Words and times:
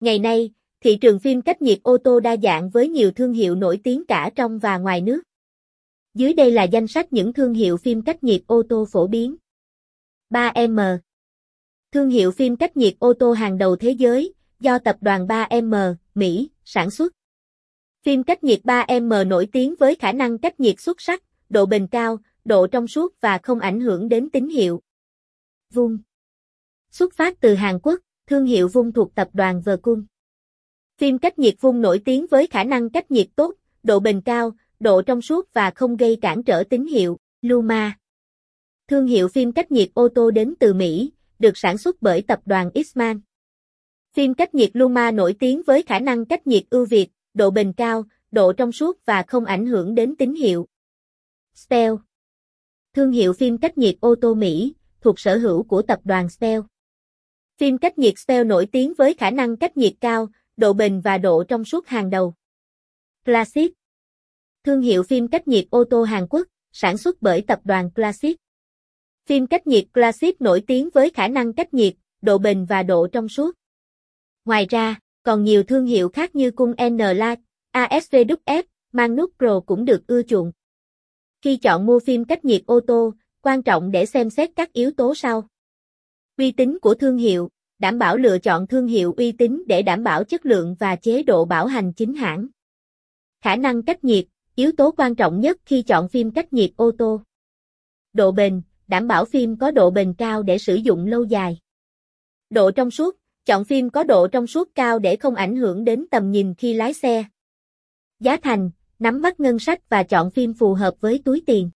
Ngày 0.00 0.18
nay, 0.18 0.50
thị 0.80 0.98
trường 1.00 1.18
phim 1.18 1.42
cách 1.42 1.62
nhiệt 1.62 1.78
ô 1.82 1.96
tô 2.04 2.20
đa 2.20 2.36
dạng 2.36 2.70
với 2.70 2.88
nhiều 2.88 3.10
thương 3.10 3.32
hiệu 3.32 3.54
nổi 3.54 3.80
tiếng 3.84 4.06
cả 4.06 4.30
trong 4.36 4.58
và 4.58 4.78
ngoài 4.78 5.00
nước. 5.00 5.22
Dưới 6.14 6.34
đây 6.34 6.50
là 6.52 6.62
danh 6.64 6.86
sách 6.86 7.12
những 7.12 7.32
thương 7.32 7.54
hiệu 7.54 7.76
phim 7.76 8.02
cách 8.02 8.24
nhiệt 8.24 8.42
ô 8.46 8.62
tô 8.68 8.86
phổ 8.92 9.06
biến. 9.06 9.36
3M 10.30 10.98
Thương 11.92 12.10
hiệu 12.10 12.30
phim 12.30 12.56
cách 12.56 12.76
nhiệt 12.76 12.94
ô 12.98 13.12
tô 13.12 13.32
hàng 13.32 13.58
đầu 13.58 13.76
thế 13.76 13.90
giới, 13.90 14.34
do 14.60 14.78
tập 14.78 14.96
đoàn 15.00 15.26
3M, 15.26 15.94
Mỹ, 16.14 16.50
sản 16.64 16.90
xuất. 16.90 17.12
Phim 18.04 18.22
cách 18.22 18.44
nhiệt 18.44 18.60
3M 18.64 19.28
nổi 19.28 19.48
tiếng 19.52 19.74
với 19.78 19.94
khả 19.94 20.12
năng 20.12 20.38
cách 20.38 20.60
nhiệt 20.60 20.80
xuất 20.80 21.00
sắc, 21.00 21.22
độ 21.48 21.66
bền 21.66 21.86
cao, 21.86 22.18
độ 22.44 22.66
trong 22.66 22.88
suốt 22.88 23.20
và 23.20 23.38
không 23.42 23.60
ảnh 23.60 23.80
hưởng 23.80 24.08
đến 24.08 24.30
tín 24.30 24.48
hiệu. 24.48 24.82
Vung 25.74 25.98
Xuất 26.90 27.14
phát 27.14 27.40
từ 27.40 27.54
Hàn 27.54 27.78
Quốc, 27.82 28.00
thương 28.30 28.44
hiệu 28.44 28.68
Vung 28.68 28.92
thuộc 28.92 29.14
tập 29.14 29.28
đoàn 29.32 29.60
vercun. 29.60 30.04
Phim 30.98 31.18
cách 31.18 31.38
nhiệt 31.38 31.54
Vung 31.60 31.80
nổi 31.80 32.02
tiếng 32.04 32.26
với 32.30 32.46
khả 32.46 32.64
năng 32.64 32.90
cách 32.90 33.10
nhiệt 33.10 33.26
tốt, 33.36 33.54
độ 33.82 34.00
bền 34.00 34.20
cao, 34.20 34.52
độ 34.80 35.02
trong 35.02 35.22
suốt 35.22 35.54
và 35.54 35.70
không 35.70 35.96
gây 35.96 36.16
cản 36.22 36.42
trở 36.42 36.64
tín 36.70 36.86
hiệu. 36.86 37.18
Luma 37.42 37.98
Thương 38.88 39.06
hiệu 39.06 39.28
phim 39.28 39.52
cách 39.52 39.72
nhiệt 39.72 39.90
ô 39.94 40.08
tô 40.14 40.30
đến 40.30 40.54
từ 40.60 40.74
Mỹ, 40.74 41.12
được 41.38 41.56
sản 41.58 41.78
xuất 41.78 42.02
bởi 42.02 42.22
tập 42.22 42.40
đoàn 42.46 42.70
Eastman. 42.74 43.20
Phim 44.14 44.34
cách 44.34 44.54
nhiệt 44.54 44.70
Luma 44.74 45.10
nổi 45.10 45.36
tiếng 45.38 45.62
với 45.66 45.82
khả 45.82 45.98
năng 45.98 46.24
cách 46.24 46.46
nhiệt 46.46 46.64
ưu 46.70 46.86
việt, 46.86 47.08
độ 47.34 47.50
bền 47.50 47.72
cao, 47.72 48.04
độ 48.30 48.52
trong 48.52 48.72
suốt 48.72 48.98
và 49.04 49.22
không 49.22 49.44
ảnh 49.44 49.66
hưởng 49.66 49.94
đến 49.94 50.16
tín 50.16 50.34
hiệu. 50.34 50.68
Stell 51.54 51.94
Thương 52.94 53.12
hiệu 53.12 53.32
phim 53.32 53.58
cách 53.58 53.78
nhiệt 53.78 53.96
ô 54.00 54.14
tô 54.20 54.34
Mỹ, 54.34 54.74
thuộc 55.00 55.20
sở 55.20 55.38
hữu 55.38 55.62
của 55.62 55.82
tập 55.82 56.00
đoàn 56.04 56.28
Stell. 56.28 56.60
Phim 57.60 57.78
cách 57.78 57.98
nhiệt 57.98 58.18
Spell 58.18 58.44
nổi 58.44 58.66
tiếng 58.72 58.94
với 58.98 59.14
khả 59.14 59.30
năng 59.30 59.56
cách 59.56 59.76
nhiệt 59.76 59.92
cao, 60.00 60.28
độ 60.56 60.72
bền 60.72 61.00
và 61.00 61.18
độ 61.18 61.44
trong 61.44 61.64
suốt 61.64 61.86
hàng 61.86 62.10
đầu. 62.10 62.34
Classic 63.24 63.72
Thương 64.64 64.80
hiệu 64.80 65.02
phim 65.02 65.28
cách 65.28 65.48
nhiệt 65.48 65.64
ô 65.70 65.84
tô 65.90 66.02
Hàn 66.02 66.26
Quốc, 66.30 66.46
sản 66.72 66.98
xuất 66.98 67.22
bởi 67.22 67.44
tập 67.46 67.60
đoàn 67.64 67.90
Classic. 67.90 68.36
Phim 69.26 69.46
cách 69.46 69.66
nhiệt 69.66 69.84
Classic 69.94 70.40
nổi 70.40 70.62
tiếng 70.66 70.88
với 70.94 71.10
khả 71.10 71.28
năng 71.28 71.52
cách 71.52 71.74
nhiệt, 71.74 71.94
độ 72.22 72.38
bền 72.38 72.64
và 72.64 72.82
độ 72.82 73.06
trong 73.06 73.28
suốt. 73.28 73.54
Ngoài 74.44 74.66
ra, 74.70 74.98
còn 75.22 75.44
nhiều 75.44 75.62
thương 75.62 75.86
hiệu 75.86 76.08
khác 76.08 76.34
như 76.34 76.50
cung 76.50 76.72
N-Light, 76.72 77.38
ASVWF, 77.72 78.62
Magnus 78.92 79.30
Pro 79.38 79.60
cũng 79.60 79.84
được 79.84 80.06
ưa 80.06 80.22
chuộng. 80.22 80.52
Khi 81.42 81.56
chọn 81.56 81.86
mua 81.86 81.98
phim 81.98 82.24
cách 82.24 82.44
nhiệt 82.44 82.62
ô 82.66 82.80
tô, 82.86 83.14
quan 83.42 83.62
trọng 83.62 83.90
để 83.90 84.06
xem 84.06 84.30
xét 84.30 84.50
các 84.56 84.72
yếu 84.72 84.90
tố 84.90 85.14
sau. 85.14 85.48
Uy 86.40 86.52
tín 86.52 86.78
của 86.82 86.94
thương 86.94 87.16
hiệu, 87.16 87.50
đảm 87.78 87.98
bảo 87.98 88.16
lựa 88.16 88.38
chọn 88.38 88.66
thương 88.66 88.86
hiệu 88.86 89.14
uy 89.16 89.32
tín 89.32 89.62
để 89.66 89.82
đảm 89.82 90.04
bảo 90.04 90.24
chất 90.24 90.46
lượng 90.46 90.76
và 90.78 90.96
chế 90.96 91.22
độ 91.22 91.44
bảo 91.44 91.66
hành 91.66 91.92
chính 91.92 92.14
hãng. 92.14 92.46
Khả 93.40 93.56
năng 93.56 93.82
cách 93.82 94.04
nhiệt, 94.04 94.24
yếu 94.54 94.72
tố 94.72 94.94
quan 94.96 95.14
trọng 95.14 95.40
nhất 95.40 95.58
khi 95.64 95.82
chọn 95.82 96.08
phim 96.08 96.30
cách 96.30 96.52
nhiệt 96.52 96.70
ô 96.76 96.90
tô. 96.98 97.20
Độ 98.12 98.32
bền, 98.32 98.62
đảm 98.88 99.08
bảo 99.08 99.24
phim 99.24 99.56
có 99.56 99.70
độ 99.70 99.90
bền 99.90 100.14
cao 100.14 100.42
để 100.42 100.58
sử 100.58 100.74
dụng 100.74 101.06
lâu 101.06 101.24
dài. 101.24 101.58
Độ 102.50 102.70
trong 102.70 102.90
suốt, 102.90 103.16
chọn 103.46 103.64
phim 103.64 103.90
có 103.90 104.04
độ 104.04 104.28
trong 104.28 104.46
suốt 104.46 104.68
cao 104.74 104.98
để 104.98 105.16
không 105.16 105.34
ảnh 105.34 105.56
hưởng 105.56 105.84
đến 105.84 106.06
tầm 106.10 106.30
nhìn 106.30 106.54
khi 106.54 106.74
lái 106.74 106.92
xe. 106.92 107.24
Giá 108.20 108.36
thành, 108.36 108.70
nắm 108.98 109.20
bắt 109.20 109.40
ngân 109.40 109.58
sách 109.58 109.88
và 109.88 110.02
chọn 110.02 110.30
phim 110.30 110.54
phù 110.54 110.74
hợp 110.74 110.94
với 111.00 111.22
túi 111.24 111.42
tiền. 111.46 111.70